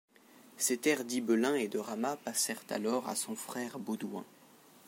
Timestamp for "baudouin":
3.77-4.25